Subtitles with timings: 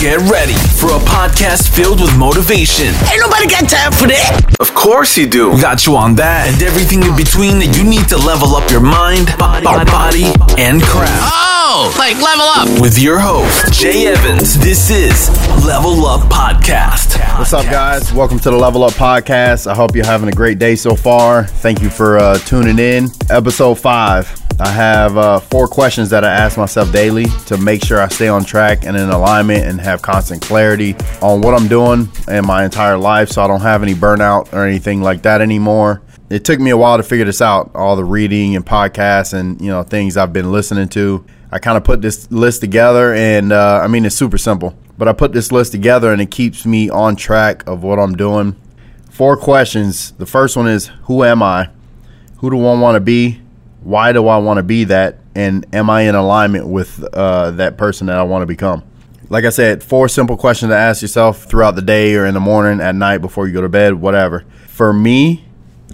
[0.00, 2.86] Get ready for a podcast filled with motivation.
[3.10, 4.56] Ain't nobody got time for that.
[4.60, 5.58] Of course you do.
[5.60, 8.80] Got you on that and everything in between that you need to level up your
[8.80, 10.24] mind, body, body
[10.60, 11.32] and craft.
[11.32, 12.82] Oh, like level up.
[12.82, 14.58] With your host, Jay Evans.
[14.58, 15.30] This is
[15.64, 17.18] Level Up Podcast.
[17.38, 18.12] What's up, guys?
[18.12, 19.66] Welcome to the Level Up Podcast.
[19.66, 21.44] I hope you're having a great day so far.
[21.44, 23.08] Thank you for uh, tuning in.
[23.30, 24.43] Episode five.
[24.60, 28.28] I have uh, four questions that I ask myself daily to make sure I stay
[28.28, 32.64] on track and in alignment and have constant clarity on what I'm doing in my
[32.64, 36.02] entire life so I don't have any burnout or anything like that anymore.
[36.30, 39.60] It took me a while to figure this out, all the reading and podcasts and
[39.60, 41.24] you know things I've been listening to.
[41.50, 45.08] I kind of put this list together and uh, I mean it's super simple, but
[45.08, 48.54] I put this list together and it keeps me on track of what I'm doing.
[49.10, 50.12] Four questions.
[50.12, 51.70] The first one is who am I?
[52.38, 53.40] Who do I want to be?
[53.84, 55.18] Why do I want to be that?
[55.34, 58.82] And am I in alignment with uh, that person that I want to become?
[59.28, 62.40] Like I said, four simple questions to ask yourself throughout the day or in the
[62.40, 64.44] morning, at night, before you go to bed, whatever.
[64.68, 65.44] For me,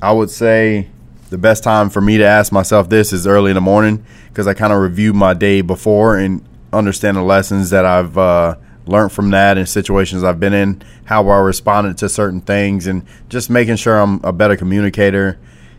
[0.00, 0.88] I would say
[1.30, 4.46] the best time for me to ask myself this is early in the morning because
[4.46, 9.12] I kind of review my day before and understand the lessons that I've uh, learned
[9.12, 13.50] from that and situations I've been in, how I responded to certain things, and just
[13.50, 15.38] making sure I'm a better communicator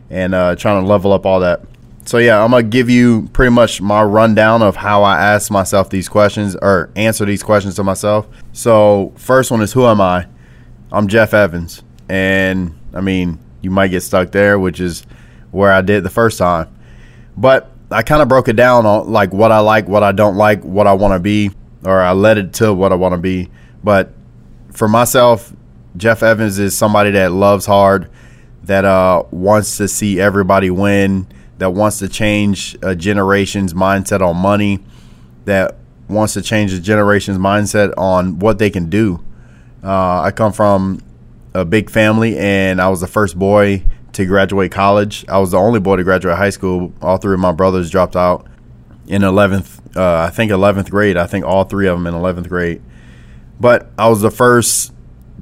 [0.09, 1.61] and uh, trying to level up all that.
[2.11, 5.89] So yeah, I'm gonna give you pretty much my rundown of how I ask myself
[5.89, 8.27] these questions or answer these questions to myself.
[8.51, 10.27] So first one is who am I?
[10.91, 15.05] I'm Jeff Evans, and I mean you might get stuck there, which is
[15.51, 16.67] where I did the first time.
[17.37, 20.35] But I kind of broke it down on like what I like, what I don't
[20.35, 21.51] like, what I want to be,
[21.85, 23.49] or I led it to what I want to be.
[23.85, 24.11] But
[24.73, 25.53] for myself,
[25.95, 28.09] Jeff Evans is somebody that loves hard,
[28.63, 31.25] that uh, wants to see everybody win
[31.61, 34.79] that wants to change a generation's mindset on money,
[35.45, 39.23] that wants to change a generation's mindset on what they can do.
[39.83, 41.03] Uh, I come from
[41.53, 45.23] a big family, and I was the first boy to graduate college.
[45.29, 46.93] I was the only boy to graduate high school.
[46.99, 48.47] All three of my brothers dropped out
[49.05, 51.15] in 11th, uh, I think 11th grade.
[51.15, 52.81] I think all three of them in 11th grade.
[53.59, 54.93] But I was the first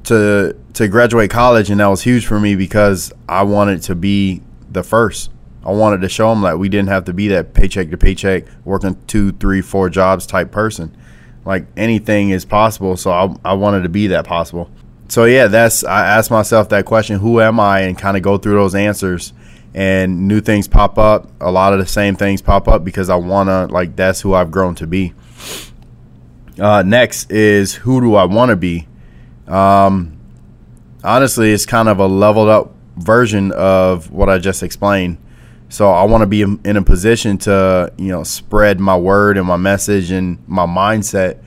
[0.04, 4.42] to to graduate college, and that was huge for me because I wanted to be
[4.70, 5.32] the first.
[5.66, 8.46] I wanted to show them that we didn't have to be that paycheck to paycheck,
[8.64, 10.96] working two, three, four jobs type person.
[11.46, 14.70] Like anything is possible, so I, I wanted to be that possible.
[15.10, 17.82] So yeah, that's I asked myself that question: Who am I?
[17.82, 19.34] And kind of go through those answers,
[19.74, 21.30] and new things pop up.
[21.42, 24.52] A lot of the same things pop up because I wanna like that's who I've
[24.52, 25.14] grown to be.
[26.60, 28.88] Uh, next is who do I want to be?
[29.48, 30.18] Um,
[31.04, 35.18] honestly, it's kind of a leveled up version of what I just explained
[35.70, 39.46] so I want to be in a position to, you know, spread my word and
[39.46, 41.42] my message and my mindset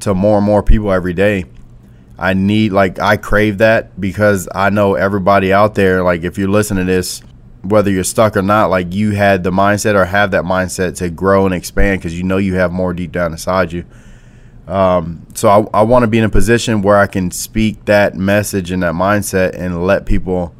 [0.00, 1.44] to more and more people every day.
[2.18, 6.48] I need like I crave that because I know everybody out there like if you're
[6.48, 7.20] listening to this
[7.62, 11.10] whether you're stuck or not like you had the mindset or have that mindset to
[11.10, 13.84] grow and expand because you know you have more deep down inside you.
[14.66, 18.14] Um, so I, I want to be in a position where I can speak that
[18.14, 20.54] message and that mindset and let people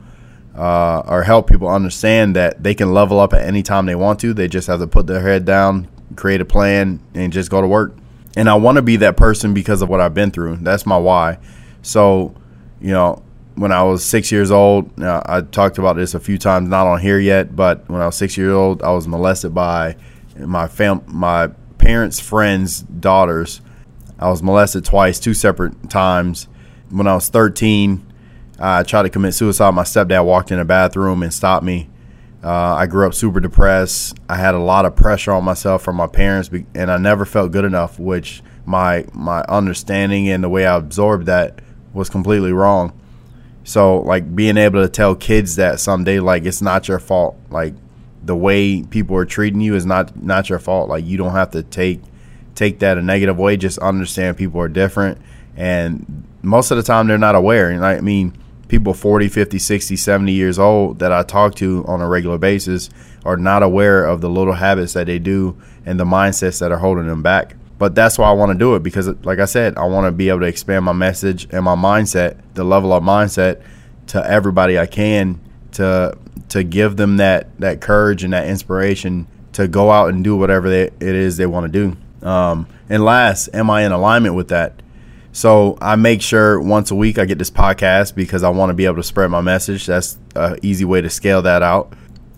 [0.57, 4.21] uh, or help people understand that they can level up at any time they want
[4.21, 4.33] to.
[4.33, 7.67] They just have to put their head down, create a plan, and just go to
[7.69, 7.95] work.
[8.37, 10.57] And I want to be that person because of what I've been through.
[10.57, 11.39] That's my why.
[11.83, 12.35] So,
[12.81, 13.23] you know,
[13.55, 16.87] when I was six years old, uh, I talked about this a few times, not
[16.87, 19.97] on here yet, but when I was six years old, I was molested by
[20.39, 23.61] my fam, my parents' friends' daughters.
[24.19, 26.49] I was molested twice, two separate times.
[26.91, 28.06] When I was 13,
[28.59, 29.73] I tried to commit suicide.
[29.73, 31.89] My stepdad walked in the bathroom and stopped me.
[32.43, 34.19] Uh, I grew up super depressed.
[34.29, 37.53] I had a lot of pressure on myself from my parents, and I never felt
[37.53, 37.99] good enough.
[37.99, 41.61] Which my my understanding and the way I absorbed that
[41.93, 42.99] was completely wrong.
[43.65, 47.37] So like being able to tell kids that someday, like it's not your fault.
[47.51, 47.75] Like
[48.23, 50.89] the way people are treating you is not not your fault.
[50.89, 52.01] Like you don't have to take
[52.55, 53.57] take that a negative way.
[53.57, 55.19] Just understand people are different,
[55.57, 57.71] and most of the time they're not aware.
[57.71, 58.37] And I mean
[58.69, 62.91] people 40, 50, 60, 70 years old that I talk to on a regular basis
[63.25, 66.79] are not aware of the little habits that they do and the mindsets that are
[66.79, 67.57] holding them back.
[67.79, 70.13] But that's why I want to do it because, like I said, I want to
[70.13, 73.63] be able to expand my message and my mindset, the level of mindset,
[74.09, 75.41] to everybody I can
[75.73, 76.17] to
[76.49, 80.69] to give them that that courage and that inspiration to go out and do whatever
[80.69, 82.27] they, it is they want to do.
[82.27, 84.75] Um, and last, am I in alignment with that?
[85.37, 88.75] So I make sure once a week I get this podcast because I want to
[88.75, 89.85] be able to spread my message.
[89.85, 91.93] That's an easy way to scale that out.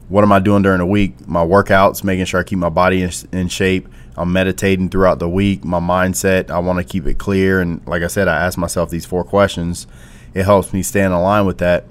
[0.09, 1.29] What am I doing during the week?
[1.29, 3.87] My workouts, making sure I keep my body in, in shape.
[4.17, 5.65] I'm meditating throughout the week.
[5.65, 7.61] My mindset, I want to keep it clear.
[7.61, 9.87] And like I said, I ask myself these four questions.
[10.35, 11.85] It helps me stay in line with that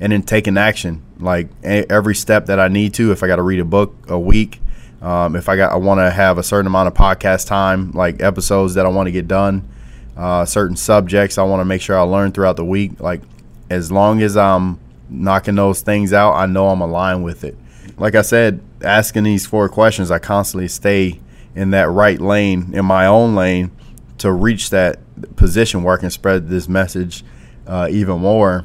[0.00, 1.02] and then taking action.
[1.20, 4.18] Like every step that I need to, if I got to read a book a
[4.18, 4.62] week,
[5.02, 8.22] um, if I got, I want to have a certain amount of podcast time, like
[8.22, 9.68] episodes that I want to get done,
[10.16, 13.00] uh, certain subjects I want to make sure I learn throughout the week.
[13.00, 13.22] Like
[13.70, 14.78] as long as I'm
[15.08, 17.56] knocking those things out, I know I'm aligned with it.
[17.96, 21.20] Like I said, asking these four questions, I constantly stay
[21.54, 23.70] in that right lane, in my own lane,
[24.18, 24.98] to reach that
[25.36, 27.24] position where I can spread this message
[27.66, 28.64] uh, even more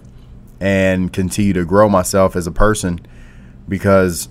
[0.60, 3.00] and continue to grow myself as a person.
[3.68, 4.30] Because,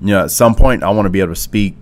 [0.00, 1.76] you know, at some point I want to be able to speak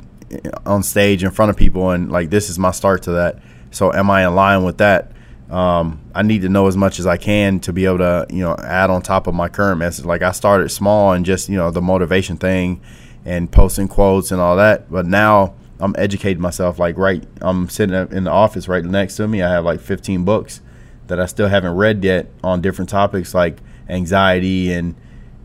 [0.64, 3.40] on stage in front of people, and like this is my start to that.
[3.70, 5.12] So, am I in line with that?
[5.50, 8.42] Um, I need to know as much as I can to be able to, you
[8.42, 10.04] know, add on top of my current message.
[10.04, 12.80] Like I started small and just, you know, the motivation thing
[13.24, 16.78] and posting quotes and all that, but now I'm educating myself.
[16.78, 19.42] Like right, I'm sitting in the office right next to me.
[19.42, 20.60] I have like 15 books
[21.06, 23.58] that I still haven't read yet on different topics like
[23.88, 24.96] anxiety and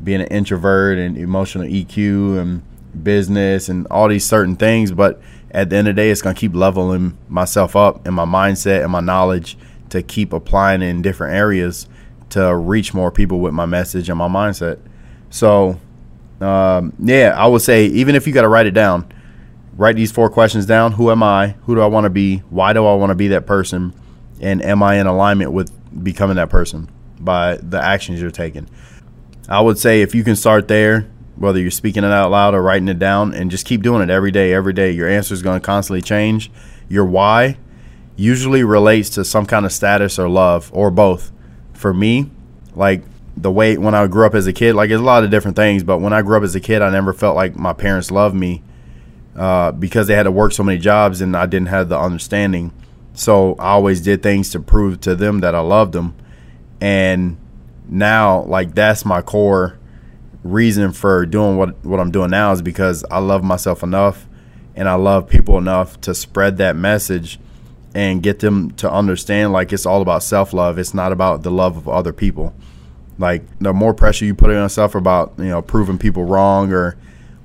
[0.03, 4.91] being an introvert and emotional EQ and business and all these certain things.
[4.91, 5.21] But
[5.51, 8.83] at the end of the day, it's gonna keep leveling myself up and my mindset
[8.83, 9.57] and my knowledge
[9.89, 11.88] to keep applying in different areas
[12.30, 14.80] to reach more people with my message and my mindset.
[15.30, 15.80] So,
[16.39, 19.12] um, yeah, I would say even if you got to write it down
[19.81, 20.94] write these four questions down.
[20.94, 21.56] Who am I?
[21.65, 22.38] Who do I want to be?
[22.50, 23.94] Why do I want to be that person?
[24.39, 25.71] And am I in alignment with
[26.03, 26.89] becoming that person
[27.19, 28.69] by the actions you're taking?
[29.50, 31.09] I would say if you can start there,
[31.41, 34.09] whether you're speaking it out loud or writing it down, and just keep doing it
[34.09, 36.51] every day, every day, your answer is going to constantly change.
[36.88, 37.57] Your why
[38.15, 41.31] usually relates to some kind of status or love or both.
[41.73, 42.29] For me,
[42.75, 43.03] like
[43.35, 45.57] the way when I grew up as a kid, like it's a lot of different
[45.57, 48.11] things, but when I grew up as a kid, I never felt like my parents
[48.11, 48.61] loved me
[49.35, 52.71] uh, because they had to work so many jobs and I didn't have the understanding.
[53.13, 56.15] So I always did things to prove to them that I loved them.
[56.79, 57.38] And
[57.88, 59.79] now, like, that's my core
[60.43, 64.27] reason for doing what, what I'm doing now is because I love myself enough
[64.75, 67.39] and I love people enough to spread that message
[67.93, 70.77] and get them to understand like it's all about self love.
[70.77, 72.53] It's not about the love of other people.
[73.17, 76.97] Like the more pressure you put on yourself about, you know, proving people wrong or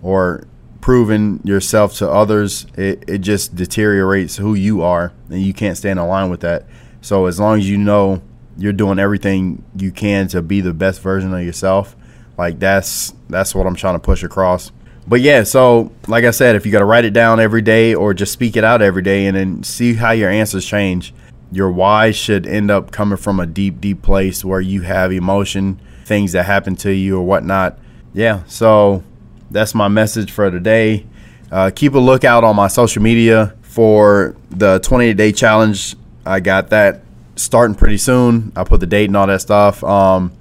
[0.02, 0.46] or
[0.80, 5.98] proving yourself to others, it, it just deteriorates who you are, and you can't stand
[5.98, 6.64] in line with that.
[7.00, 8.22] So as long as you know
[8.56, 11.96] you're doing everything you can to be the best version of yourself,
[12.38, 14.72] like that's that's what I'm trying to push across.
[15.08, 17.94] But yeah, so like I said, if you got to write it down every day
[17.94, 21.14] or just speak it out every day, and then see how your answers change,
[21.52, 25.80] your why should end up coming from a deep, deep place where you have emotion,
[26.04, 27.78] things that happen to you or whatnot.
[28.14, 29.04] Yeah, so
[29.50, 31.06] that's my message for today.
[31.52, 35.94] Uh, keep a lookout on my social media for the 28 day challenge.
[36.24, 37.02] I got that
[37.36, 38.50] starting pretty soon.
[38.56, 39.84] I put the date and all that stuff.
[39.84, 40.32] Um,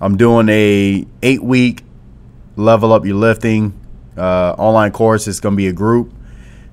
[0.00, 1.84] I'm doing a eight week
[2.56, 3.78] level up your lifting
[4.16, 5.28] uh, online course.
[5.28, 6.12] It's going to be a group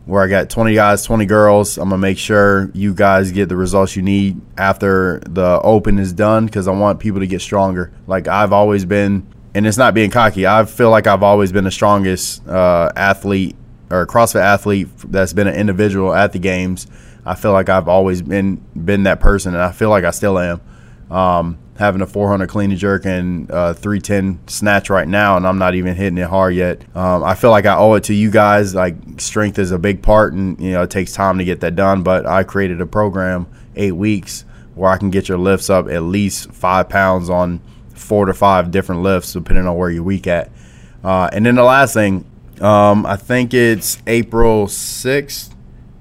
[0.06, 1.78] where I got 20 guys, 20 girls.
[1.78, 6.00] I'm going to make sure you guys get the results you need after the open
[6.00, 7.92] is done because I want people to get stronger.
[8.08, 10.46] Like I've always been and it's not being cocky.
[10.46, 13.56] I feel like I've always been the strongest uh, athlete
[13.90, 16.86] or CrossFit athlete that's been an individual at the games.
[17.26, 20.38] I feel like I've always been been that person, and I feel like I still
[20.38, 20.62] am.
[21.10, 25.58] Um, having a 400 clean and jerk and uh, 310 snatch right now, and I'm
[25.58, 26.84] not even hitting it hard yet.
[26.96, 28.74] Um, I feel like I owe it to you guys.
[28.76, 31.76] Like strength is a big part, and you know it takes time to get that
[31.76, 32.04] done.
[32.04, 36.04] But I created a program eight weeks where I can get your lifts up at
[36.04, 40.52] least five pounds on four to five different lifts depending on where you're weak at.
[41.04, 42.26] Uh, and then the last thing,
[42.62, 45.54] um, I think it's April 6th.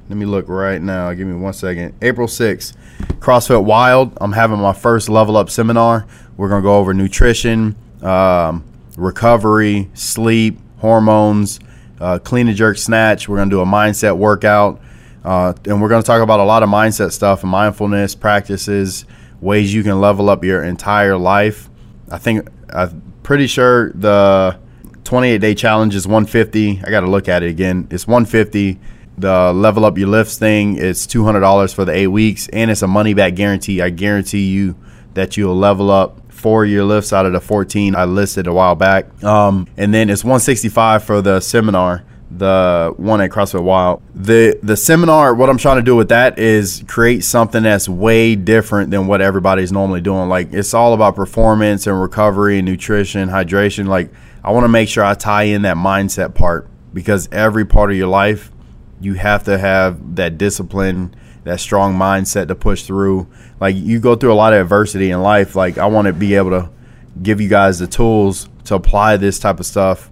[0.08, 1.12] Let me look right now.
[1.14, 1.94] Give me one second.
[2.00, 2.74] April 6th,
[3.18, 4.16] CrossFit Wild.
[4.20, 6.06] I'm having my first level up seminar.
[6.36, 8.64] We're going to go over nutrition, um,
[8.96, 11.58] recovery, sleep, hormones,
[12.00, 13.28] uh, clean and jerk snatch.
[13.28, 14.80] We're going to do a mindset workout.
[15.24, 19.06] Uh, and we're going to talk about a lot of mindset stuff and mindfulness practices,
[19.40, 21.68] ways you can level up your entire life.
[22.12, 24.56] I think I'm pretty sure the
[25.02, 26.82] 28 day challenge is 150.
[26.84, 27.88] I got to look at it again.
[27.90, 28.78] It's 150.
[29.18, 32.86] The level up your lifts thing is $200 for the eight weeks, and it's a
[32.86, 33.80] money back guarantee.
[33.80, 34.76] I guarantee you
[35.14, 38.74] that you'll level up four year lifts out of the 14 I listed a while
[38.74, 39.24] back.
[39.24, 44.02] Um, and then it's 165 for the seminar the one at CrossFit Wild.
[44.14, 48.34] The the seminar, what I'm trying to do with that is create something that's way
[48.34, 50.28] different than what everybody's normally doing.
[50.28, 53.86] Like it's all about performance and recovery and nutrition, hydration.
[53.86, 54.10] Like
[54.42, 57.96] I want to make sure I tie in that mindset part because every part of
[57.96, 58.50] your life
[59.00, 63.26] you have to have that discipline, that strong mindset to push through.
[63.60, 65.54] Like you go through a lot of adversity in life.
[65.54, 66.70] Like I want to be able to
[67.22, 70.10] give you guys the tools to apply this type of stuff.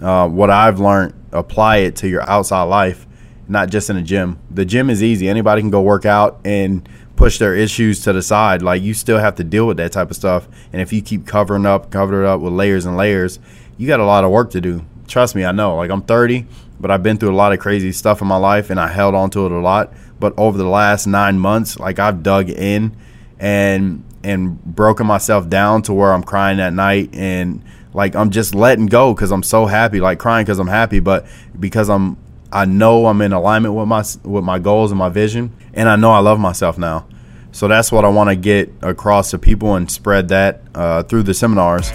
[0.00, 3.06] Uh, what I've learned, apply it to your outside life,
[3.48, 4.38] not just in a gym.
[4.50, 5.28] The gym is easy.
[5.28, 8.62] Anybody can go work out and push their issues to the side.
[8.62, 10.48] Like you still have to deal with that type of stuff.
[10.72, 13.38] And if you keep covering up, covering up with layers and layers,
[13.76, 14.84] you got a lot of work to do.
[15.06, 15.76] Trust me, I know.
[15.76, 16.46] Like I'm 30,
[16.80, 19.14] but I've been through a lot of crazy stuff in my life and I held
[19.14, 19.92] on to it a lot.
[20.18, 22.96] But over the last nine months, like I've dug in
[23.38, 28.54] and and broken myself down to where I'm crying at night and like I'm just
[28.54, 31.26] letting go because I'm so happy, like crying because I'm happy, but
[31.58, 32.16] because I'm
[32.52, 35.96] I know I'm in alignment with my with my goals and my vision, and I
[35.96, 37.06] know I love myself now.
[37.52, 41.24] So that's what I want to get across to people and spread that uh, through
[41.24, 41.92] the seminars.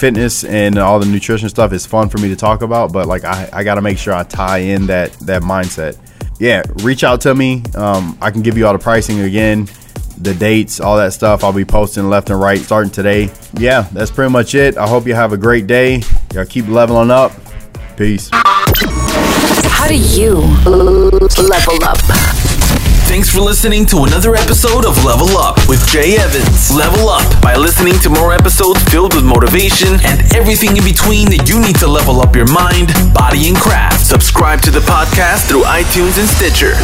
[0.00, 3.24] Fitness and all the nutrition stuff is fun for me to talk about, but like
[3.24, 5.98] I, I got to make sure I tie in that that mindset.
[6.38, 7.62] Yeah, reach out to me.
[7.74, 9.68] Um, I can give you all the pricing again
[10.20, 11.42] the dates, all that stuff.
[11.42, 13.30] I'll be posting left and right starting today.
[13.54, 14.76] Yeah, that's pretty much it.
[14.76, 16.02] I hope you have a great day.
[16.34, 17.32] Y'all keep leveling up.
[17.96, 18.28] Peace.
[18.32, 20.34] How do you
[20.68, 22.39] level up?
[23.10, 26.72] Thanks for listening to another episode of Level Up with Jay Evans.
[26.72, 31.48] Level up by listening to more episodes filled with motivation and everything in between that
[31.48, 34.06] you need to level up your mind, body, and craft.
[34.06, 36.76] Subscribe to the podcast through iTunes and Stitcher.